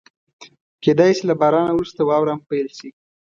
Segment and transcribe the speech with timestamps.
[0.83, 2.89] کېدای شي له بارانه وروسته واوره هم پيل شي.